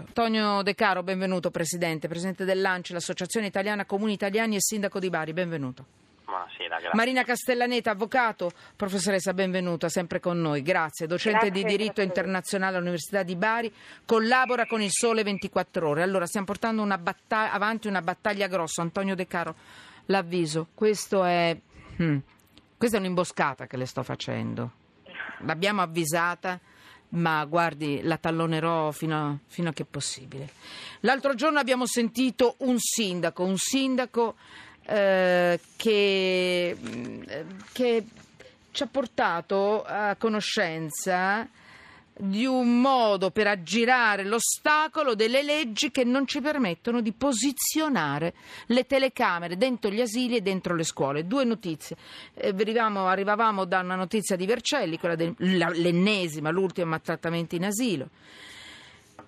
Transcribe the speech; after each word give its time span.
Antonio 0.00 0.62
De 0.62 0.74
Caro, 0.74 1.02
benvenuto 1.02 1.50
Presidente, 1.50 2.08
Presidente 2.08 2.44
dell'ANCI, 2.44 2.92
l'Associazione 2.94 3.46
Italiana 3.46 3.84
Comuni 3.84 4.12
Italiani 4.12 4.56
e 4.56 4.60
Sindaco 4.60 4.98
di 4.98 5.10
Bari, 5.10 5.32
benvenuto. 5.32 5.84
Buonasera, 6.24 6.78
grazie. 6.78 6.90
Marina 6.94 7.22
Castellaneta, 7.22 7.90
avvocato, 7.92 8.50
professoressa, 8.74 9.32
benvenuta, 9.34 9.88
sempre 9.88 10.18
con 10.18 10.40
noi, 10.40 10.62
grazie. 10.62 11.06
Docente 11.06 11.46
Grazie, 11.46 11.62
di 11.62 11.68
diritto 11.68 11.92
grazie. 11.92 12.04
internazionale 12.04 12.76
all'Università 12.76 13.22
di 13.22 13.36
Bari, 13.36 13.72
collabora 14.04 14.66
con 14.66 14.80
il 14.80 14.90
Sole 14.90 15.22
24 15.22 15.88
Ore. 15.88 16.02
Allora, 16.02 16.26
stiamo 16.26 16.46
portando 16.46 16.82
una 16.82 16.98
batta- 16.98 17.52
avanti 17.52 17.86
una 17.86 18.02
battaglia 18.02 18.48
grossa. 18.48 18.82
Antonio 18.82 19.14
De 19.14 19.26
Caro, 19.26 19.54
l'avviso, 20.06 20.68
questo 20.74 21.22
è, 21.24 21.56
hmm, 22.02 22.18
questa 22.76 22.96
è 22.96 23.00
un'imboscata 23.00 23.66
che 23.66 23.76
le 23.76 23.86
sto 23.86 24.02
facendo. 24.02 24.72
L'abbiamo 25.40 25.82
avvisata, 25.82 26.58
ma 27.14 27.44
guardi, 27.44 28.00
la 28.02 28.16
tallonerò 28.16 28.90
fino 28.90 29.16
a, 29.16 29.36
fino 29.46 29.70
a 29.70 29.72
che 29.72 29.84
possibile. 29.84 30.48
L'altro 31.00 31.34
giorno 31.34 31.58
abbiamo 31.58 31.86
sentito 31.86 32.54
un 32.58 32.76
sindaco, 32.78 33.44
un 33.44 33.56
sindaco 33.56 34.34
eh, 34.86 35.58
che, 35.76 36.76
mh, 36.78 37.22
eh, 37.26 37.44
che 37.72 38.04
ci 38.70 38.82
ha 38.82 38.86
portato 38.86 39.82
a 39.84 40.16
conoscenza 40.16 41.48
di 42.16 42.46
un 42.46 42.80
modo 42.80 43.30
per 43.30 43.48
aggirare 43.48 44.24
l'ostacolo 44.24 45.14
delle 45.14 45.42
leggi 45.42 45.90
che 45.90 46.04
non 46.04 46.26
ci 46.26 46.40
permettono 46.40 47.00
di 47.00 47.12
posizionare 47.12 48.34
le 48.66 48.86
telecamere 48.86 49.56
dentro 49.56 49.90
gli 49.90 50.00
asili 50.00 50.36
e 50.36 50.40
dentro 50.40 50.74
le 50.74 50.84
scuole. 50.84 51.26
Due 51.26 51.44
notizie. 51.44 51.96
Eh, 52.34 52.54
arrivavamo 52.54 53.64
da 53.64 53.80
una 53.80 53.96
notizia 53.96 54.36
di 54.36 54.46
Vercelli, 54.46 54.98
quella 54.98 55.16
dell'ennesima, 55.16 56.50
l'ultima 56.50 56.90
maltrattamento 56.90 57.56
in 57.56 57.64
asilo. 57.64 58.08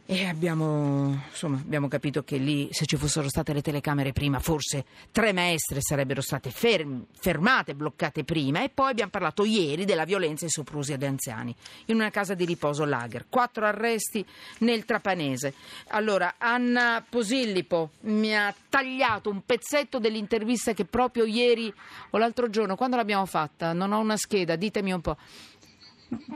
E 0.08 0.24
abbiamo, 0.24 1.20
insomma, 1.30 1.56
abbiamo 1.56 1.88
capito 1.88 2.22
che 2.22 2.36
lì, 2.36 2.68
se 2.70 2.86
ci 2.86 2.96
fossero 2.96 3.28
state 3.28 3.52
le 3.52 3.60
telecamere 3.60 4.12
prima, 4.12 4.38
forse 4.38 4.84
tre 5.10 5.32
maestre 5.32 5.80
sarebbero 5.80 6.20
state 6.20 6.52
ferm- 6.52 7.06
fermate, 7.10 7.74
bloccate 7.74 8.22
prima. 8.22 8.62
E 8.62 8.68
poi 8.68 8.90
abbiamo 8.90 9.10
parlato 9.10 9.44
ieri 9.44 9.84
della 9.84 10.04
violenza 10.04 10.46
e 10.46 10.48
soprusi 10.48 10.92
ad 10.92 11.02
anziani 11.02 11.52
in 11.86 11.96
una 11.96 12.10
casa 12.10 12.34
di 12.34 12.44
riposo 12.44 12.84
lager. 12.84 13.26
Quattro 13.28 13.66
arresti 13.66 14.24
nel 14.58 14.84
Trapanese. 14.84 15.54
Allora, 15.88 16.36
Anna 16.38 17.04
Posillipo 17.08 17.90
mi 18.02 18.32
ha 18.36 18.54
tagliato 18.68 19.28
un 19.28 19.42
pezzetto 19.44 19.98
dell'intervista 19.98 20.72
che 20.72 20.84
proprio 20.84 21.24
ieri 21.24 21.74
o 22.10 22.18
l'altro 22.18 22.48
giorno, 22.48 22.76
quando 22.76 22.94
l'abbiamo 22.94 23.26
fatta? 23.26 23.72
Non 23.72 23.90
ho 23.90 23.98
una 23.98 24.16
scheda, 24.16 24.54
ditemi 24.54 24.92
un 24.92 25.00
po'. 25.00 25.16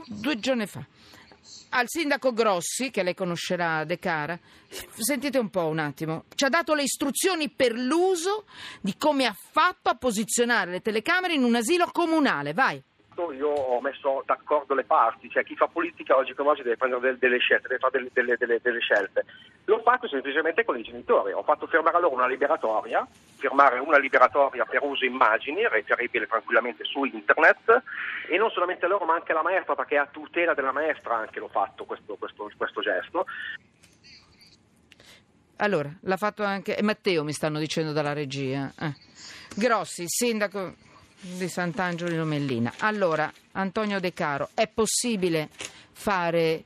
Due 0.07 0.37
giorni 0.39 0.67
fa 0.67 0.85
al 1.69 1.85
sindaco 1.87 2.33
Grossi, 2.33 2.91
che 2.91 3.03
lei 3.03 3.15
conoscerà 3.15 3.83
De 3.83 3.99
Cara, 3.99 4.39
sentite 4.97 5.37
un 5.37 5.49
po' 5.49 5.67
un 5.67 5.79
attimo, 5.79 6.25
ci 6.35 6.45
ha 6.45 6.49
dato 6.49 6.73
le 6.73 6.83
istruzioni 6.83 7.49
per 7.49 7.73
l'uso 7.73 8.45
di 8.81 8.95
come 8.97 9.25
ha 9.25 9.35
fatto 9.51 9.89
a 9.89 9.95
posizionare 9.95 10.71
le 10.71 10.81
telecamere 10.81 11.33
in 11.33 11.43
un 11.43 11.55
asilo 11.55 11.89
comunale. 11.91 12.53
Vai. 12.53 12.81
Io 13.33 13.49
ho 13.49 13.79
messo 13.81 14.23
d'accordo 14.25 14.73
le 14.73 14.83
parti, 14.83 15.29
cioè 15.29 15.43
chi 15.43 15.55
fa 15.55 15.67
politica 15.67 16.15
oggi 16.15 16.33
come 16.33 16.49
oggi 16.49 16.63
deve 16.63 16.77
prendere 16.77 17.01
del- 17.01 17.17
delle 17.17 17.37
scelte, 17.39 17.67
deve 17.67 17.79
fare 17.79 17.91
delle, 17.97 18.09
delle- 18.13 18.37
delle- 18.37 18.59
delle 18.61 18.79
scelte. 18.79 19.25
L'ho 19.65 19.81
fatto 19.81 20.07
semplicemente 20.07 20.63
con 20.63 20.77
i 20.79 20.83
genitori, 20.83 21.31
ho 21.33 21.43
fatto 21.43 21.67
firmare 21.67 21.97
a 21.97 21.99
loro 21.99 22.15
una 22.15 22.27
liberatoria, 22.27 23.05
firmare 23.37 23.79
una 23.79 23.97
liberatoria 23.97 24.65
per 24.65 24.81
uso 24.83 25.05
immagini, 25.05 25.67
reperibile 25.67 26.25
tranquillamente 26.25 26.83
su 26.83 27.03
internet, 27.03 27.83
e 28.29 28.37
non 28.37 28.49
solamente 28.49 28.87
loro 28.87 29.05
ma 29.05 29.13
anche 29.15 29.33
la 29.33 29.43
maestra, 29.43 29.75
perché 29.75 29.97
a 29.97 30.07
tutela 30.07 30.53
della 30.53 30.71
maestra 30.71 31.17
anche 31.17 31.39
l'ho 31.39 31.49
fatto 31.49 31.85
questo, 31.85 32.15
questo- 32.15 32.49
questo 32.57 32.81
gesto. 32.81 33.25
Allora, 35.57 35.91
l'ha 36.01 36.17
fatto 36.17 36.43
anche 36.43 36.75
Matteo, 36.81 37.23
mi 37.23 37.33
stanno 37.33 37.59
dicendo 37.59 37.91
dalla 37.91 38.13
regia. 38.13 38.71
Eh. 38.79 38.95
Grossi, 39.55 40.05
sindaco 40.07 40.73
di 41.21 41.47
Sant'Angelo 41.47 42.09
di 42.09 42.17
Lomellina. 42.17 42.73
Allora, 42.79 43.31
Antonio 43.53 43.99
De 43.99 44.13
Caro, 44.13 44.49
è 44.53 44.67
possibile 44.67 45.49
fare 45.91 46.63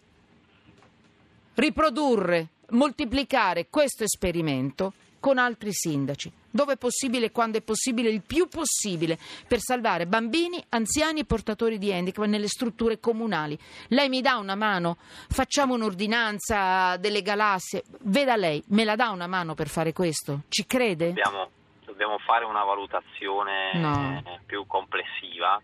riprodurre, 1.56 2.48
moltiplicare 2.70 3.68
questo 3.70 4.04
esperimento 4.04 4.94
con 5.20 5.38
altri 5.40 5.72
sindaci, 5.74 6.32
dove 6.52 6.74
è 6.74 6.78
possibile 6.78 7.32
quando 7.32 7.58
è 7.58 7.62
possibile, 7.62 8.10
il 8.10 8.22
più 8.22 8.48
possibile, 8.48 9.18
per 9.48 9.60
salvare 9.60 10.06
bambini, 10.06 10.64
anziani 10.70 11.22
e 11.22 11.26
portatori 11.26 11.80
di 11.80 11.92
handicap 11.92 12.26
nelle 12.26 12.48
strutture 12.48 13.00
comunali. 13.00 13.58
Lei 13.88 14.08
mi 14.08 14.22
dà 14.22 14.38
una 14.38 14.54
mano? 14.54 14.98
Facciamo 15.28 15.74
un'ordinanza 15.74 16.96
delle 16.98 17.24
galassie. 17.24 17.84
Veda 18.02 18.36
lei, 18.36 18.64
me 18.68 18.84
la 18.84 18.96
dà 18.96 19.10
una 19.10 19.26
mano 19.26 19.56
per 19.56 19.68
fare 19.68 19.94
questo? 19.94 20.44
Ci 20.48 20.68
crede? 20.68 21.08
Dobbiamo, 21.08 21.50
dobbiamo 21.96 22.18
fare 22.20 22.44
una 22.44 22.64
valutazione 22.64 23.72
No. 23.76 24.24
più 24.46 24.68
complessiva. 24.68 25.62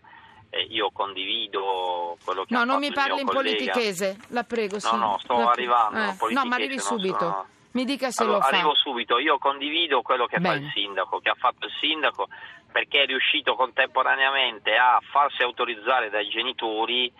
Eh, 0.48 0.66
io 0.70 0.90
condivido 0.92 2.16
quello 2.24 2.44
che 2.44 2.52
No, 2.54 2.60
ha 2.60 2.64
non 2.64 2.74
fatto 2.74 2.80
mi 2.80 2.86
il 2.88 2.92
parli 2.94 3.12
mio 3.12 3.20
in 3.22 3.26
collega. 3.26 3.56
politichese, 3.56 4.16
la 4.28 4.42
prego. 4.44 4.78
sì. 4.80 4.96
no, 4.96 5.18
sto 5.18 5.38
La- 5.38 5.50
arrivando, 5.50 5.98
eh, 5.98 6.32
No, 6.32 6.44
ma 6.44 6.54
arrivi 6.56 6.76
non 6.76 6.84
subito. 6.84 7.18
sono- 7.18 7.46
Mi 7.72 7.84
dica 7.86 8.10
se 8.10 8.22
Allora, 8.22 8.36
lo 8.38 8.42
fa. 8.44 8.48
arrivo 8.56 8.74
subito, 8.74 9.18
io 9.18 9.38
condivido 9.38 10.02
quello 10.02 10.26
che 10.26 10.36
fa 10.36 10.52
Bene. 10.52 10.66
il 10.66 10.70
sindaco, 10.74 11.20
che 11.20 11.30
ha 11.30 11.34
fatto 11.38 11.64
il 11.66 11.72
sindaco, 11.80 12.28
perché 12.70 13.02
è 13.02 13.06
riuscito 13.06 13.54
contemporaneamente 13.54 14.76
a 14.76 14.98
farsi 15.10 15.42
autorizzare 15.42 16.10
dai 16.10 16.28
genitori 16.28 17.10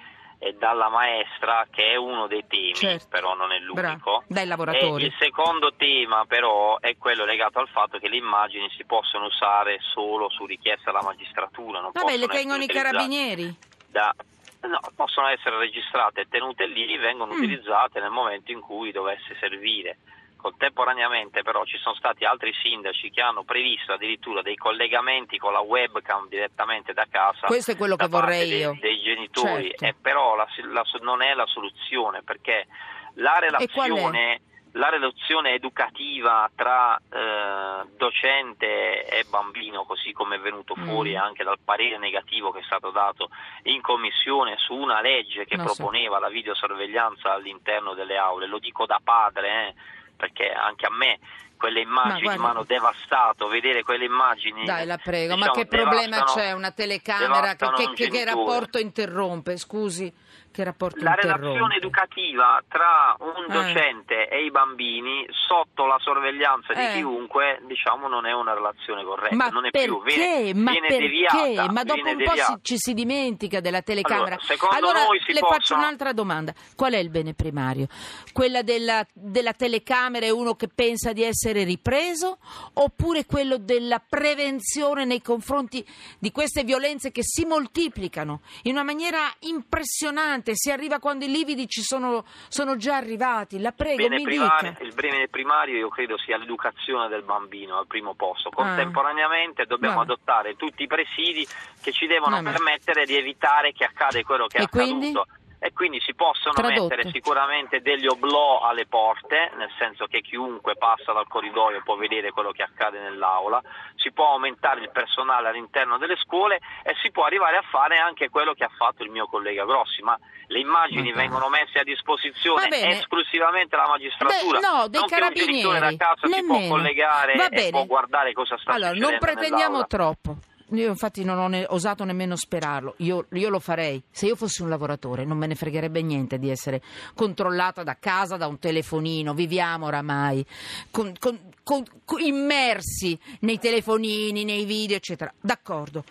dalla 0.58 0.88
maestra, 0.88 1.66
che 1.70 1.92
è 1.92 1.97
uno 1.97 2.26
dei 2.26 2.44
temi, 2.48 2.75
Certo. 2.75 3.06
però 3.08 3.34
non 3.34 3.53
è 3.53 3.58
l'unico. 3.60 4.25
Dai 4.26 4.42
E 4.42 4.47
lavoratori. 4.47 5.04
il 5.04 5.14
secondo 5.19 5.72
tema 5.76 6.25
però 6.26 6.78
è 6.80 6.97
quello 6.97 7.25
legato 7.25 7.60
al 7.60 7.69
fatto 7.69 7.98
che 7.98 8.08
le 8.08 8.16
immagini 8.16 8.69
si 8.76 8.84
possono 8.84 9.26
usare 9.26 9.78
solo 9.94 10.28
su 10.31 10.44
richiesta 10.44 10.91
della 10.91 11.02
magistratura, 11.04 11.81
non 11.81 11.92
Vabbè, 11.92 12.16
le 12.16 12.26
tengono 12.26 12.62
i 12.62 12.66
carabinieri. 12.66 13.54
da- 13.86 14.14
no, 14.62 14.81
possono 14.97 15.28
essere 15.28 15.58
registrate 15.58 16.22
e 16.22 16.26
tenute 16.28 16.66
lì, 16.66 16.97
vengono 16.97 17.32
Mm. 17.32 17.36
utilizzate 17.36 18.00
nel 18.00 18.10
momento 18.10 18.50
in 18.50 18.60
cui 18.60 18.91
dovesse 18.91 19.36
servire. 19.38 19.98
Contemporaneamente 20.42 21.42
però 21.42 21.64
ci 21.64 21.78
sono 21.78 21.94
stati 21.94 22.25
altri 22.25 22.53
sindaci 22.62 23.10
che 23.10 23.20
hanno 23.22 23.44
previsto 23.44 23.92
addirittura 23.92 24.42
dei 24.42 24.56
collegamenti 24.56 25.38
con 25.38 25.53
la 25.53 25.60
webcam 25.60 26.28
direttamente 26.28 26.92
da 26.92 27.06
casa. 27.08 27.47
Questo 27.47 27.70
è 27.70 27.76
quello 27.76 27.94
che 27.94 28.08
vorrei 28.08 28.48
dei- 28.48 28.58
io. 28.58 28.76
Dei, 28.81 29.00
genitori, 29.00 29.69
Certo. 29.69 29.84
e 29.84 29.94
però 30.00 30.34
la- 30.34 30.48
la- 30.72 30.84
non 31.00 31.22
è 31.22 31.32
la 31.34 31.47
soluzione 31.47 32.22
perché 32.25 32.66
la 33.14 33.38
relazione, 33.38 34.41
la 34.72 34.88
relazione 34.88 35.52
educativa 35.54 36.50
tra 36.56 36.97
eh, 36.97 37.86
docente 37.97 39.04
e 39.06 39.25
bambino, 39.28 39.84
così 39.84 40.12
come 40.12 40.36
è 40.36 40.41
venuto 40.41 40.75
Mm. 40.76 40.84
fuori 40.88 41.16
anche 41.16 41.44
dal 41.44 41.58
parere 41.64 41.98
negativo 41.98 42.50
che 42.50 42.60
è 42.60 42.64
stato 42.64 42.91
dato 42.91 43.28
in 43.64 43.81
commissione 43.81 44.56
su 44.58 44.75
una 44.75 45.00
legge 45.00 45.44
che 45.44 45.56
so. 45.56 45.62
proponeva 45.64 46.19
la 46.19 46.28
videosorveglianza 46.28 47.32
all'interno 47.32 47.94
delle 47.94 48.16
aule, 48.16 48.47
lo 48.47 48.58
dico 48.58 48.86
da 48.86 48.98
padre, 49.02 49.69
eh, 49.69 49.75
perché 50.17 50.50
anche 50.50 50.87
a 50.87 50.91
me 50.91 51.19
quelle 51.56 51.81
immagini 51.81 52.23
guarda- 52.23 52.43
mi 52.43 52.49
hanno 52.49 52.65
devastato, 52.65 53.47
vedere 53.49 53.83
quelle 53.84 54.05
immagini. 54.05 54.65
Dai, 54.65 54.84
la 54.84 54.99
prego, 54.99 55.37
ma 55.37 55.47
diciamo, 55.47 55.55
che 55.55 55.67
problema 55.67 56.25
c'è? 56.25 56.53
Una 56.53 56.71
telecamera? 56.73 57.55
Che, 57.55 57.91
che- 57.95 58.09
che- 58.09 58.25
rapporto 58.25 58.78
interrompe? 58.78 59.56
Scusi, 59.56 60.12
che 60.52 60.62
rapporto 60.62 61.02
La 61.02 61.14
interrompe? 61.14 61.40
relazione 61.46 61.76
educativa 61.76 62.62
tra 62.68 63.16
un 63.18 63.44
Eh. 63.48 63.52
docente 63.52 64.28
e 64.28 64.44
i 64.44 64.50
bambini 64.52 65.26
sotto 65.30 65.86
la 65.86 65.98
sorveglianza 65.98 66.72
di 66.74 66.80
Eh. 66.80 66.92
chiunque, 66.94 67.60
diciamo, 67.66 68.06
non 68.06 68.26
è 68.26 68.32
una 68.32 68.54
relazione 68.54 69.02
corretta, 69.02 69.34
Ma 69.34 69.48
non 69.48 69.66
è 69.66 69.70
perché? 69.70 69.86
più, 69.88 70.02
viene, 70.04 70.54
ma 70.54 70.70
viene 70.70 70.86
perché? 70.86 71.02
deviata. 71.02 71.72
Ma 71.72 71.82
dopo 71.82 72.00
un 72.08 72.16
po' 72.16 72.16
deviata. 72.30 72.58
ci 72.62 72.76
si 72.76 72.94
dimentica 72.94 73.60
della 73.60 73.82
telecamera. 73.82 74.36
Allora, 74.36 74.42
secondo 74.44 74.92
noi 74.92 75.20
si 75.24 75.32
le 75.32 75.40
faccio 75.40 75.56
possono- 75.56 75.80
un'altra 75.80 76.12
domanda. 76.12 76.52
Qual 76.76 76.92
è 76.92 76.98
il 76.98 77.10
bene 77.10 77.34
primario? 77.34 77.86
Quella 78.32 78.62
della, 78.62 79.04
della 79.12 79.52
telecamera 79.54 80.26
è 80.26 80.30
uno 80.30 80.54
che 80.54 80.69
pensa 80.69 81.12
di 81.12 81.22
essere 81.22 81.64
ripreso 81.64 82.38
oppure 82.75 83.25
quello 83.26 83.56
della 83.56 84.00
prevenzione 84.06 85.05
nei 85.06 85.22
confronti 85.22 85.84
di 86.19 86.31
queste 86.31 86.64
violenze 86.64 87.10
che 87.10 87.22
si 87.22 87.44
moltiplicano 87.46 88.40
in 88.64 88.72
una 88.72 88.82
maniera 88.82 89.20
impressionante? 89.40 90.42
Si 90.55 90.71
arriva 90.71 90.99
quando 90.99 91.25
i 91.25 91.29
lividi 91.31 91.69
ci 91.69 91.83
sono, 91.83 92.25
sono 92.49 92.77
già 92.77 92.97
arrivati. 92.97 93.61
La 93.61 93.71
prego, 93.73 94.03
Il 94.03 94.09
bene, 94.09 94.23
primario, 94.23 94.77
il 94.81 94.93
bene 94.94 95.29
primario 95.29 95.77
io 95.79 95.89
credo 95.89 96.19
sia 96.19 96.37
l'educazione 96.37 97.09
del 97.09 97.23
bambino 97.23 97.79
al 97.79 97.87
primo 97.87 98.15
posto. 98.15 98.50
Contemporaneamente 98.50 99.65
dobbiamo 99.67 99.97
Vabbè. 99.97 100.12
adottare 100.12 100.56
tutti 100.56 100.83
i 100.83 100.87
presidi 100.87 101.47
che 101.81 101.93
ci 101.93 102.06
devono 102.06 102.37
Vabbè. 102.43 102.50
permettere 102.53 103.05
di 103.06 103.15
evitare 103.17 103.73
che 103.73 103.85
accade 103.85 104.23
quello 104.25 104.47
che 104.47 104.59
è 104.59 104.62
E 104.62 104.69
quindi? 104.69 105.09
accaduto. 105.09 105.27
E 105.64 105.73
quindi 105.73 106.00
si 106.00 106.12
possono 106.14 106.55
Tradotto. 106.55 106.88
mettere 106.88 107.09
sicuramente 107.12 107.81
degli 107.82 108.09
oblò 108.09 108.62
alle 108.62 108.85
porte, 108.87 109.53
nel 109.56 109.70
senso 109.79 110.06
che 110.06 110.20
chiunque 110.20 110.75
passa 110.76 111.12
dal 111.12 111.29
corridoio 111.29 111.82
può 111.85 111.94
vedere 111.94 112.32
quello 112.32 112.50
che 112.50 112.64
accade 112.64 112.99
nell'aula, 112.99 113.62
si 113.94 114.11
può 114.11 114.32
aumentare 114.32 114.81
il 114.81 114.91
personale 114.91 115.49
all'interno 115.49 115.99
delle 115.99 116.17
scuole 116.17 116.56
e 116.82 116.97
si 117.00 117.12
può 117.12 117.25
arrivare 117.26 117.59
a 117.59 117.62
fare 117.70 117.99
anche 117.99 118.29
quello 118.29 118.55
che 118.55 118.64
ha 118.64 118.70
fatto 118.76 119.05
il 119.05 119.11
mio 119.11 119.26
collega 119.26 119.64
Grossi, 119.64 120.03
ma 120.03 120.19
le 120.49 120.59
immagini 120.59 121.11
Ma 121.11 121.14
dai. 121.14 121.29
vengono 121.29 121.49
messe 121.49 121.79
a 121.79 121.85
disposizione 121.85 122.69
esclusivamente 122.99 123.76
alla 123.76 123.87
magistratura, 123.88 124.58
Beh, 124.58 124.67
no, 124.67 124.88
dei 124.88 124.99
non 124.99 125.08
che 125.08 125.15
un 125.23 125.32
genitore 125.32 125.79
carabinieri. 125.79 125.97
da 125.97 126.05
casa 126.06 126.26
si 126.26 126.44
può 126.44 126.58
collegare 126.69 127.35
Va 127.37 127.47
e 127.47 127.49
bene. 127.50 127.70
può 127.70 127.85
guardare 127.85 128.32
cosa 128.32 128.58
sta 128.58 128.73
Allora, 128.73 128.91
non 128.91 128.97
succedendo 128.99 129.25
pretendiamo 129.26 129.79
nell'aula. 129.79 129.87
troppo. 129.87 130.37
Io 130.72 130.88
infatti 130.88 131.22
non 131.24 131.38
ho 131.38 131.48
ne- 131.48 131.66
osato 131.69 132.02
nemmeno 132.04 132.34
sperarlo, 132.36 132.94
io, 132.98 133.26
io 133.32 133.48
lo 133.50 133.58
farei. 133.60 134.02
Se 134.10 134.26
io 134.26 134.36
fossi 134.36 134.62
un 134.62 134.69
lavoratore 134.70 135.24
non 135.24 135.36
me 135.36 135.46
ne 135.46 135.54
fregherebbe 135.54 136.00
niente 136.02 136.38
di 136.38 136.48
essere 136.50 136.80
controllata 137.14 137.82
da 137.82 137.96
casa, 138.00 138.36
da 138.36 138.46
un 138.46 138.58
telefonino, 138.58 139.34
viviamo 139.34 139.86
oramai 139.86 140.44
con- 140.90 141.12
con- 141.19 141.38
con- 141.62 141.84
immersi 142.20 143.19
nei 143.40 143.58
telefonini, 143.58 144.44
nei 144.44 144.64
video, 144.64 144.96
eccetera. 144.96 145.32
D'accordo. 145.40 146.04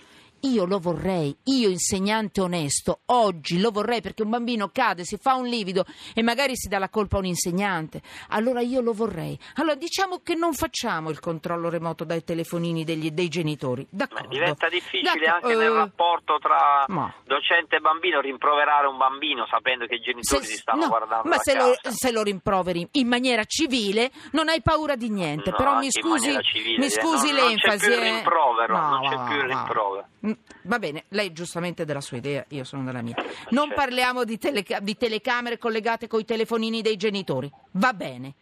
Io 0.44 0.66
lo 0.66 0.80
vorrei, 0.80 1.36
io 1.46 1.70
insegnante 1.70 2.42
onesto, 2.42 3.02
oggi 3.08 3.60
lo 3.60 3.70
vorrei 3.70 4.02
perché 4.02 4.24
un 4.24 4.30
bambino 4.32 4.70
cade, 4.70 5.04
si 5.06 5.18
fa 5.18 5.36
un 5.36 5.46
livido 5.46 5.86
e 6.16 6.24
magari 6.24 6.56
si 6.56 6.68
dà 6.68 6.80
la 6.80 6.90
colpa 6.90 7.18
a 7.18 7.20
un 7.20 7.26
insegnante. 7.26 8.02
Allora 8.30 8.62
io 8.62 8.82
lo 8.82 8.92
vorrei. 8.94 9.38
Allora 9.56 9.76
diciamo 9.76 10.20
che 10.24 10.34
non 10.34 10.54
facciamo 10.54 11.10
il 11.12 11.20
controllo 11.20 11.70
remoto 11.70 12.04
dai 12.06 12.24
telefonini 12.24 12.84
degli- 12.84 13.12
dei 13.12 13.28
genitori. 13.28 13.86
D'accordo. 13.90 14.30
diventa 14.30 14.68
difficile 14.68 15.12
D'accordo, 15.14 15.48
anche 15.48 15.58
nel 15.58 15.72
eh, 15.72 15.76
rapporto 15.76 16.38
tra 16.40 16.86
ma- 16.88 17.14
docente 17.24 17.76
e 17.76 17.80
bambino 17.80 18.20
rimproverare 18.20 18.88
un 18.88 18.98
bambino 18.98 19.46
sapendo 19.48 19.86
che 19.86 19.96
i 19.96 20.02
genitori 20.02 20.44
si 20.44 20.56
stanno 20.58 20.82
no, 20.82 20.88
guardando 20.88 21.30
ma 21.30 21.38
se 21.38 21.56
lo, 21.56 21.74
se 21.84 22.12
lo 22.12 22.24
rimproveri 22.24 22.88
in 22.94 23.08
maniera 23.08 23.44
civile 23.46 24.12
non 24.32 24.50
hai 24.50 24.62
paura 24.64 24.96
di 24.96 25.10
niente. 25.10 25.52
No, 25.52 25.56
però 25.56 25.78
mi 25.78 25.92
scusi, 25.92 26.36
civile, 26.42 26.80
mi 26.80 26.90
scusi 26.90 27.28
non- 27.32 27.36
non 27.42 27.50
l'enfasi. 27.50 27.78
c'è 27.78 27.86
più 27.86 27.94
il 27.94 28.00
eh. 28.08 28.12
rimprovero, 28.12 28.74
No, 28.78 28.90
non 28.90 29.02
c'è 29.08 29.24
più 29.28 29.36
il 29.36 29.48
rimprovero. 29.48 30.08
Mm, 30.26 30.32
Va 30.64 30.78
bene, 30.80 31.06
lei 31.10 31.34
giustamente 31.34 31.84
della 31.86 32.02
sua 32.02 32.18
idea, 32.18 32.46
io 32.50 32.64
sono 32.64 32.84
della 32.84 33.02
mia. 33.02 33.16
Non 33.50 33.68
certo. 33.68 33.74
parliamo 33.76 34.24
di, 34.24 34.38
teleca- 34.38 34.80
di 34.80 34.96
telecamere 34.96 35.58
collegate 35.58 36.08
coi 36.08 36.26
telefonini 36.26 36.82
dei 36.82 36.96
genitori. 36.98 37.52
Va 37.72 37.94
bene. 37.94 38.34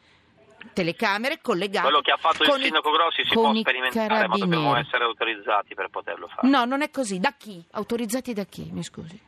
Telecamere 0.73 1.39
collegate 1.41 1.87
Quello 1.87 2.01
che 2.01 2.11
ha 2.11 2.17
fatto 2.17 2.43
il 2.43 2.49
con 2.49 2.59
i- 2.59 2.63
sindaco 2.63 2.91
Grossi 2.91 3.23
si 3.25 3.33
con 3.33 3.43
può 3.43 3.53
i 3.53 3.59
sperimentare, 3.61 4.27
ma 4.27 4.37
dobbiamo 4.37 4.75
essere 4.75 5.05
autorizzati 5.05 5.73
per 5.73 5.87
poterlo 5.89 6.27
fare. 6.27 6.47
No, 6.49 6.65
non 6.65 6.81
è 6.81 6.89
così. 6.91 7.19
Da 7.19 7.33
chi? 7.37 7.63
Autorizzati 7.71 8.33
da 8.33 8.43
chi? 8.43 8.69
Mi 8.71 8.83
scusi. 8.83 9.19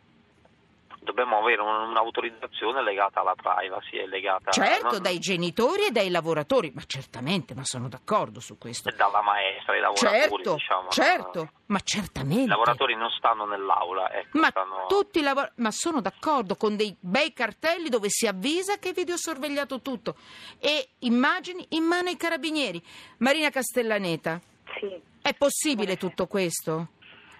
Dobbiamo 1.13 1.39
avere 1.39 1.61
un- 1.61 1.89
un'autorizzazione 1.89 2.81
legata 2.81 3.19
alla 3.19 3.35
privacy 3.35 3.97
e 3.97 4.07
legata 4.07 4.49
Certo, 4.51 4.91
non- 4.91 5.01
dai 5.01 5.19
genitori 5.19 5.87
e 5.87 5.91
dai 5.91 6.09
lavoratori, 6.09 6.71
ma 6.73 6.81
certamente, 6.87 7.53
ma 7.53 7.65
sono 7.65 7.89
d'accordo 7.89 8.39
su 8.39 8.57
questo. 8.57 8.89
dalla 8.95 9.21
maestra, 9.21 9.75
i 9.75 9.81
lavoratori, 9.81 10.19
Certo, 10.43 10.53
diciamo. 10.53 10.89
certo, 10.89 11.49
ma 11.65 11.79
certamente. 11.83 12.43
I 12.43 12.47
lavoratori 12.47 12.95
non 12.95 13.09
stanno 13.09 13.45
nell'aula, 13.45 14.09
ecco, 14.13 14.37
Ma 14.39 14.47
stanno... 14.47 14.85
tutti 14.87 15.19
i 15.19 15.21
lavor- 15.21 15.51
ma 15.55 15.69
sono 15.71 15.99
d'accordo 15.99 16.55
con 16.55 16.77
dei 16.77 16.95
bei 16.97 17.33
cartelli 17.33 17.89
dove 17.89 18.07
si 18.09 18.25
avvisa 18.25 18.77
che 18.77 18.91
è 18.91 18.93
videosorvegliato 18.93 19.81
tutto 19.81 20.15
e 20.59 20.91
immagini 20.99 21.65
in 21.71 21.83
mano 21.83 22.07
ai 22.07 22.15
carabinieri. 22.15 22.81
Marina 23.17 23.49
Castellaneta, 23.49 24.39
Sì, 24.79 24.97
è 25.21 25.33
possibile 25.33 25.97
tutto 25.97 26.25
questo? 26.27 26.87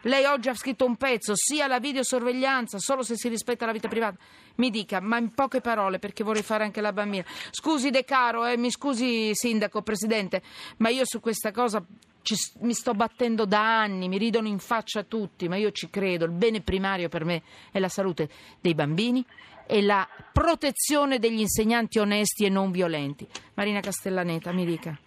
Lei 0.04 0.26
oggi 0.26 0.50
ha 0.50 0.56
scritto 0.56 0.86
un 0.86 0.96
pezzo, 0.96 1.34
sia 1.36 1.68
la 1.68 1.80
videosorveglianza, 1.80 2.80
solo 2.80 3.04
se 3.04 3.16
si 3.16 3.30
rispetta 3.30 3.66
la 3.66 3.72
vita 3.72 3.88
privata. 3.88 4.18
Mi 4.56 4.70
dica, 4.70 5.00
ma 5.00 5.18
in 5.18 5.32
poche 5.34 5.62
parole, 5.62 6.00
perché 6.00 6.24
vorrei 6.24 6.42
fare 6.42 6.64
anche 6.64 6.82
la 6.82 6.92
bambina. 6.92 7.24
Scusi 7.52 7.90
De 7.90 8.04
Caro, 8.04 8.46
eh, 8.46 8.58
mi 8.58 8.72
scusi 8.72 9.34
Sindaco, 9.36 9.82
Presidente, 9.82 10.42
ma 10.78 10.90
io 10.90 11.06
su 11.06 11.20
questa 11.20 11.52
cosa 11.52 11.86
ci 12.24 12.36
mi 12.60 12.74
sto 12.74 12.94
battendo 12.94 13.46
da 13.46 13.82
anni, 13.82 14.08
mi 14.08 14.18
ridono 14.18 14.48
in 14.48 14.60
faccia 14.60 15.04
tutti, 15.04 15.48
ma 15.48 15.56
io 15.56 15.72
ci 15.72 15.90
credo. 15.90 16.26
Il 16.26 16.32
bene 16.32 16.62
primario 16.62 17.10
per 17.10 17.26
me 17.26 17.44
è 17.72 17.80
la 17.80 17.90
salute 17.90 18.30
dei 18.60 18.74
bambini 18.74 19.24
e 19.68 19.82
la 19.82 20.08
protezione 20.32 21.20
degli 21.20 21.40
insegnanti 21.40 22.00
onesti 22.00 22.46
e 22.46 22.50
non 22.50 22.72
violenti. 22.72 23.28
Marina 23.54 23.80
Castellaneta, 23.80 24.52
mi 24.52 24.66
dica. 24.66 24.98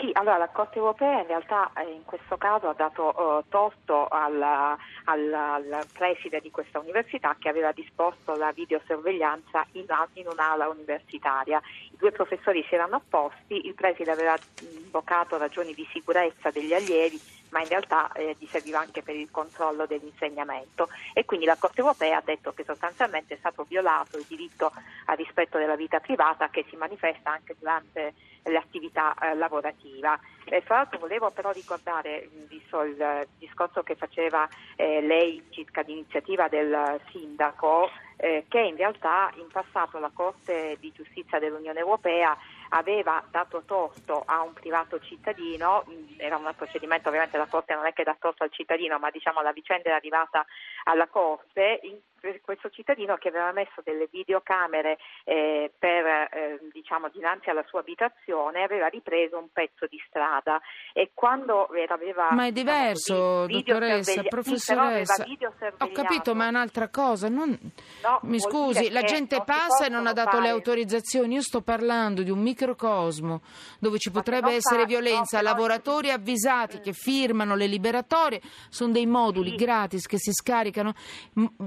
Sì, 0.00 0.08
allora 0.14 0.38
la 0.38 0.48
Corte 0.48 0.78
europea 0.78 1.20
in 1.20 1.26
realtà 1.26 1.70
eh, 1.74 1.82
in 1.92 2.04
questo 2.06 2.38
caso 2.38 2.68
ha 2.70 2.72
dato 2.72 3.40
eh, 3.40 3.44
torto 3.50 4.08
alla- 4.08 4.74
alla- 5.04 5.54
al 5.54 5.86
preside 5.92 6.40
di 6.40 6.50
questa 6.50 6.78
università 6.78 7.36
che 7.38 7.50
aveva 7.50 7.70
disposto 7.72 8.34
la 8.34 8.50
videosorveglianza 8.50 9.66
in, 9.72 9.84
in 10.14 10.26
un'aula 10.26 10.68
universitaria. 10.68 11.60
Due 12.00 12.12
professori 12.12 12.64
si 12.66 12.74
erano 12.74 12.96
opposti, 12.96 13.66
il 13.66 13.74
preside 13.74 14.10
aveva 14.10 14.40
invocato 14.60 15.36
ragioni 15.36 15.74
di 15.74 15.86
sicurezza 15.92 16.50
degli 16.50 16.72
allievi, 16.72 17.20
ma 17.50 17.60
in 17.60 17.68
realtà 17.68 18.10
eh, 18.12 18.36
gli 18.38 18.48
serviva 18.50 18.78
anche 18.78 19.02
per 19.02 19.14
il 19.14 19.30
controllo 19.30 19.84
dell'insegnamento 19.84 20.88
e 21.12 21.26
quindi 21.26 21.44
la 21.44 21.58
Corte 21.58 21.82
europea 21.82 22.16
ha 22.16 22.22
detto 22.24 22.54
che 22.54 22.64
sostanzialmente 22.64 23.34
è 23.34 23.36
stato 23.36 23.66
violato 23.68 24.16
il 24.16 24.24
diritto 24.26 24.72
al 25.04 25.16
rispetto 25.18 25.58
della 25.58 25.76
vita 25.76 26.00
privata 26.00 26.48
che 26.48 26.64
si 26.70 26.76
manifesta 26.76 27.32
anche 27.32 27.54
durante 27.58 28.14
l'attività 28.44 29.14
eh, 29.20 29.34
lavorativa. 29.34 30.18
Eh, 30.46 30.60
fra 30.62 30.76
l'altro 30.76 30.98
volevo 30.98 31.30
però 31.30 31.52
ricordare, 31.52 32.28
visto 32.48 32.82
il 32.82 33.26
discorso 33.38 33.82
che 33.82 33.94
faceva 33.94 34.48
eh, 34.76 35.00
lei 35.00 35.44
circa 35.50 35.82
l'iniziativa 35.82 36.48
del 36.48 37.00
sindaco, 37.10 37.88
eh, 38.16 38.44
che 38.48 38.60
in 38.60 38.76
realtà 38.76 39.30
in 39.36 39.48
passato 39.48 39.98
la 39.98 40.10
Corte 40.12 40.76
di 40.80 40.92
giustizia 40.92 41.38
dell'Unione 41.38 41.78
Europea 41.78 42.36
aveva 42.70 43.24
dato 43.30 43.62
torto 43.64 44.22
a 44.26 44.42
un 44.42 44.52
privato 44.52 45.00
cittadino, 45.00 45.84
era 46.16 46.36
un 46.36 46.52
procedimento 46.56 47.08
ovviamente 47.08 47.38
la 47.38 47.46
Corte 47.46 47.74
non 47.74 47.86
è 47.86 47.92
che 47.92 48.04
dà 48.04 48.16
torto 48.18 48.42
al 48.44 48.52
cittadino, 48.52 48.98
ma 48.98 49.10
diciamo 49.10 49.40
la 49.40 49.52
vicenda 49.52 49.88
era 49.88 49.96
arrivata 49.96 50.44
alla 50.84 51.06
Corte, 51.08 51.80
in 51.82 51.98
questo 52.42 52.70
cittadino 52.70 53.16
che 53.16 53.28
aveva 53.28 53.52
messo 53.52 53.80
delle 53.84 54.08
videocamere 54.10 54.98
eh, 55.24 55.72
per, 55.78 56.06
eh, 56.06 56.60
diciamo, 56.72 57.08
dinanzi 57.08 57.50
alla 57.50 57.64
sua 57.66 57.80
abitazione 57.80 58.62
aveva 58.62 58.86
ripreso 58.88 59.38
un 59.38 59.48
pezzo 59.52 59.86
di 59.88 60.00
strada 60.06 60.60
e 60.92 61.10
quando 61.14 61.68
aveva 61.88 62.28
Ma 62.32 62.46
è 62.46 62.52
diverso, 62.52 63.46
così, 63.46 63.62
dottoressa, 63.62 64.22
sì, 64.22 64.28
professoressa. 64.28 65.24
videosorvegliato. 65.24 65.84
Ho 65.84 65.90
capito, 65.92 66.34
ma 66.34 66.46
è 66.46 66.48
un'altra 66.48 66.88
cosa. 66.88 67.28
non- 67.28 67.58
No, 68.02 68.18
Mi 68.22 68.38
scusi, 68.40 68.90
la 68.90 69.02
gente 69.02 69.42
passa 69.44 69.86
e 69.86 69.88
non 69.88 70.06
ha 70.06 70.12
dato 70.12 70.36
le 70.36 70.42
fare- 70.44 70.48
autorizzazioni. 70.50 71.34
Io 71.34 71.42
sto 71.42 71.60
parlando 71.62 72.22
di 72.22 72.30
un 72.30 72.40
microcosmo 72.40 73.40
dove 73.78 73.98
ci 73.98 74.10
potrebbe 74.10 74.52
essere 74.52 74.82
fa- 74.82 74.86
violenza. 74.86 75.38
no, 75.38 75.44
Lavoratori 75.44 76.10
avvisati 76.10 76.80
che 76.80 76.92
firmano 76.92 77.54
le 77.54 77.66
liberatorie 77.66 78.40
sono 78.68 78.92
dei 78.92 79.06
moduli 79.06 79.50
Sì. 79.50 79.56
gratis 79.56 80.06
che 80.06 80.18
si 80.18 80.32
scaricano. 80.32 80.92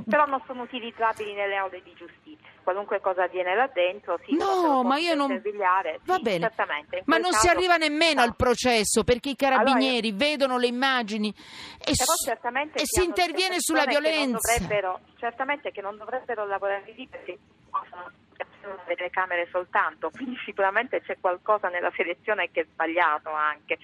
Però 0.07 0.25
non 0.25 0.41
sono 0.45 0.61
utilizzabili 0.63 1.33
nelle 1.33 1.55
aule 1.55 1.81
di 1.83 1.93
giustizia. 1.95 2.47
Qualunque 2.63 3.01
cosa 3.01 3.23
avviene 3.23 3.55
là 3.55 3.67
dentro, 3.73 4.17
se 4.25 4.33
No, 4.35 4.83
ma 4.83 4.97
io 4.97 5.15
non. 5.15 5.41
Va 6.03 6.15
sì, 6.15 6.21
bene. 6.21 6.51
Ma 7.05 7.17
non 7.17 7.31
si 7.33 7.47
caso- 7.47 7.57
arriva 7.57 7.75
nemmeno 7.77 8.21
no. 8.21 8.27
al 8.27 8.35
processo 8.35 9.03
perché 9.03 9.29
i 9.31 9.35
carabinieri 9.35 10.11
vedono 10.13 10.57
le 10.57 10.67
immagini 10.67 11.29
e, 11.29 11.91
Però 11.95 12.13
s- 12.13 12.25
certamente 12.25 12.79
e 12.79 12.83
si 12.85 13.03
interviene 13.03 13.49
delle 13.49 13.61
sulla 13.61 13.83
che 13.83 13.89
violenza. 13.99 14.53
dovrebbero- 14.53 14.99
certamente 15.17 15.71
che 15.71 15.81
non 15.81 15.97
dovrebbero 15.97 16.45
lavorare 16.45 16.93
lì 16.95 17.05
perché 17.07 17.37
possono 17.69 18.09
le 18.87 18.95
telecamere 18.95 19.47
soltanto, 19.51 20.09
quindi 20.09 20.37
sicuramente 20.45 21.01
c'è 21.01 21.17
qualcosa 21.19 21.67
nella 21.67 21.91
selezione 21.95 22.49
che 22.49 22.61
è 22.61 22.65
sbagliato 22.71 23.29
anche. 23.29 23.77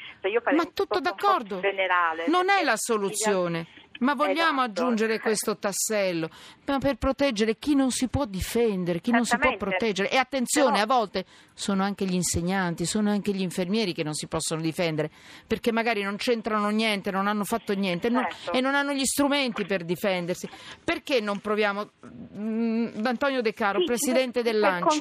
Ma 0.56 0.64
tutto 0.74 1.00
d'accordo. 1.02 1.60
generale. 1.60 2.28
Non 2.28 2.50
è 2.50 2.64
la 2.64 2.78
soluzione. 2.78 3.68
Ma 4.00 4.14
vogliamo 4.16 4.64
Esatto. 4.64 4.82
aggiungere 4.82 5.20
questo 5.20 5.58
tassello 5.58 6.30
ma 6.70 6.78
per 6.78 6.98
proteggere 6.98 7.58
chi 7.58 7.74
non 7.74 7.90
si 7.90 8.08
può 8.10 8.26
difendere, 8.26 9.00
chi 9.02 9.10
non 9.10 9.26
si 9.26 9.36
può 9.40 9.58
proteggere. 9.58 10.12
E 10.12 10.18
attenzione, 10.18 10.74
Però- 10.80 10.84
a 10.84 10.86
volte 11.00 11.26
sono 11.56 11.82
anche 11.84 12.06
gli 12.06 12.14
insegnanti, 12.14 12.86
sono 12.86 13.10
anche 13.10 13.32
gli 13.34 13.42
infermieri 13.42 13.92
che 13.92 14.04
non 14.04 14.14
si 14.14 14.28
possono 14.28 14.62
difendere 14.62 15.10
perché 15.48 15.72
magari 15.72 16.04
non 16.04 16.16
c'entrano 16.18 16.70
niente, 16.70 17.10
non 17.10 17.26
hanno 17.26 17.44
fatto 17.44 17.74
niente 17.74 18.12
Certo. 18.12 18.52
e 18.52 18.62
non 18.62 18.76
hanno 18.76 18.94
gli 18.94 19.04
strumenti 19.04 19.66
per 19.66 19.84
difendersi. 19.84 20.48
Perché 20.84 21.22
non 21.22 21.40
proviamo? 21.40 21.90
Mm, 22.38 23.04
Antonio 23.04 23.42
De 23.42 23.54
Caro, 23.54 23.80
Sì, 23.80 23.86
presidente 23.86 24.44
dell'ANCI. 24.44 24.98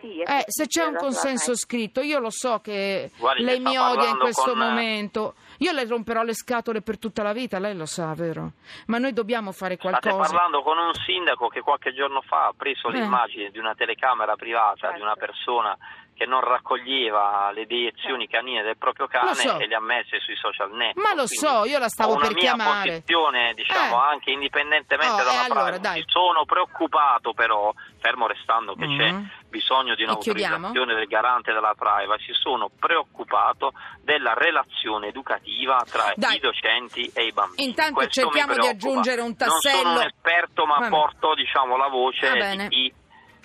sì, 0.00 0.20
Eh, 0.20 0.44
se 0.46 0.66
c'è 0.66 0.84
un 0.84 0.96
consenso 0.96 1.56
scritto, 1.56 2.02
io 2.02 2.18
lo 2.18 2.30
so 2.30 2.60
che 2.62 3.10
Guardi, 3.16 3.42
lei 3.42 3.58
mi 3.58 3.76
odia 3.78 4.10
in 4.10 4.18
questo 4.18 4.50
con- 4.52 4.60
eh, 4.60 4.64
momento. 4.66 5.34
Io 5.58 5.72
le 5.72 5.86
romperò 5.86 6.22
le 6.22 6.34
scatole 6.34 6.82
per 6.82 6.98
tutta 6.98 7.22
la 7.22 7.32
vita, 7.32 7.58
lei 7.58 7.74
lo 7.74 7.86
sa, 7.86 8.12
vero? 8.20 8.52
Ma 8.86 8.98
noi 8.98 9.12
dobbiamo 9.12 9.50
fare 9.52 9.76
State 9.76 9.98
qualcosa. 10.00 10.30
parlando 10.32 10.62
con 10.62 10.78
un 10.78 10.94
sindaco 10.94 11.48
che 11.48 11.60
qualche 11.60 11.92
giorno 11.94 12.20
fa 12.20 12.46
ha 12.46 12.52
preso 12.56 12.88
Eh. 12.88 12.92
le 12.92 12.98
immagini 12.98 13.50
di 13.50 13.58
una 13.58 13.74
telecamera 13.74 14.36
privata 14.36 14.92
di 14.92 15.00
una 15.00 15.14
Certo. 15.14 15.26
persona 15.26 15.76
che 16.20 16.26
non 16.26 16.42
raccoglieva 16.42 17.50
le 17.54 17.64
deiezioni 17.64 18.28
canine 18.28 18.60
del 18.62 18.76
proprio 18.76 19.06
cane 19.06 19.32
so. 19.36 19.58
e 19.58 19.66
le 19.66 19.74
ha 19.74 19.80
messe 19.80 20.20
sui 20.20 20.36
social 20.36 20.70
network. 20.70 20.96
Ma 21.08 21.14
lo 21.14 21.24
Quindi 21.26 21.34
so, 21.46 21.64
io 21.64 21.78
la 21.78 21.88
stavo 21.88 22.12
una 22.12 22.26
per 22.26 22.34
mia 22.34 22.42
chiamare. 22.52 22.88
posizione, 22.90 23.54
diciamo, 23.54 23.96
Eh. 24.04 24.06
anche 24.12 24.30
indipendentemente 24.30 25.14
Oh, 25.22 25.24
dalla 25.24 25.44
allora, 25.44 25.62
privacy. 25.78 25.80
dai. 25.80 26.04
Sono 26.08 26.44
preoccupato 26.44 27.32
però, 27.32 27.72
fermo 28.00 28.26
restando 28.26 28.74
che 28.74 28.86
Mm. 28.86 28.98
c'è 28.98 29.14
bisogno 29.48 29.94
di 29.94 30.02
un'autorizzazione 30.02 30.94
del 30.94 31.06
garante 31.06 31.52
della 31.54 31.72
privacy, 31.74 32.34
sono 32.34 32.68
preoccupato 32.78 33.72
della 34.02 34.34
relazione 34.34 35.08
educativa 35.08 35.82
tra 35.90 36.12
Dai. 36.16 36.36
i 36.36 36.38
docenti 36.40 37.10
e 37.14 37.24
i 37.24 37.32
bambini. 37.32 37.64
Intanto 37.66 37.94
Questo 37.94 38.20
cerchiamo 38.20 38.58
di 38.58 38.66
aggiungere 38.66 39.22
un 39.22 39.34
Non 39.38 39.48
sono 39.58 39.72
tassello. 39.72 39.90
un 40.00 40.02
esperto, 40.02 40.66
ma 40.66 40.74
Va 40.74 40.80
bene. 40.80 40.90
porto 40.90 41.34
diciamo, 41.34 41.78
la 41.78 41.88
voce 41.88 42.30
di 42.56 42.68
chi, 42.68 42.94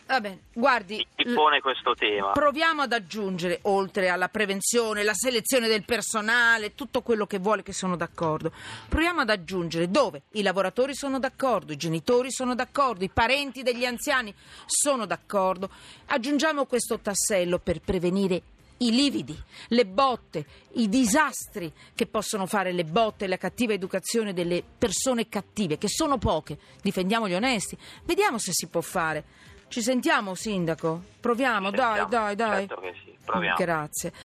Va 0.08 0.22
bene, 0.22 0.42
guardi, 0.54 1.04
l- 1.16 1.34
pone 1.34 1.62
questo 1.62 1.96
tema. 1.96 2.32
proviamo 2.32 2.84
ad 2.84 2.94
aggiungere, 2.94 3.60
oltre 3.64 4.10
alla 4.10 4.30
prevenzione, 4.30 5.02
la 5.04 5.16
selezione 5.16 5.68
del 5.68 5.84
personale, 5.84 6.76
tutto 6.76 7.02
quello 7.02 7.26
che 7.26 7.40
vuole, 7.40 7.64
che 7.64 7.74
sono 7.74 7.96
d'accordo. 7.96 8.52
Proviamo 8.88 9.22
ad 9.22 9.32
aggiungere 9.32 9.90
dove 9.90 10.22
i 10.34 10.44
lavoratori 10.44 10.94
sono 10.94 11.18
d'accordo, 11.18 11.74
i 11.74 11.78
genitori 11.78 12.32
sono 12.32 12.54
d'accordo, 12.54 13.04
i 13.04 13.10
parenti 13.10 13.64
degli 13.64 13.84
anziani 13.84 14.32
sono 14.68 15.08
d'accordo. 15.08 15.70
Aggiungiamo 16.06 16.66
questo 16.66 17.00
tassello 17.00 17.58
per 17.58 17.80
prevenire 17.82 18.42
i 18.80 18.92
lividi, 18.92 19.36
le 19.70 19.86
botte, 19.88 20.46
i 20.74 20.88
disastri 20.88 21.72
che 21.96 22.06
possono 22.06 22.46
fare 22.46 22.74
le 22.74 22.84
botte 22.84 23.26
e 23.26 23.28
la 23.28 23.38
cattiva 23.38 23.74
educazione 23.74 24.34
delle 24.34 24.64
persone 24.78 25.28
cattive, 25.30 25.80
che 25.80 25.88
sono 25.88 26.20
poche. 26.20 26.60
Difendiamo 26.84 27.28
gli 27.28 27.34
onesti. 27.34 27.76
Vediamo 28.04 28.38
se 28.38 28.52
si 28.54 28.68
può 28.68 28.82
fare. 28.82 29.24
Ci 29.68 29.82
sentiamo, 29.82 30.36
sindaco? 30.36 31.02
Proviamo, 31.20 31.70
dai, 31.72 31.98
Sentiamo. 31.98 32.10
dai, 32.10 32.36
dai. 32.36 32.68
Certo 32.68 32.82
che 32.82 32.94
sì, 33.04 33.18
proviamo. 33.24 33.56
Grazie. 33.58 34.12